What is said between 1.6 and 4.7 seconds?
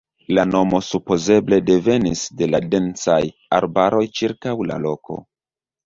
devenis de la densaj arbaroj ĉirkaŭ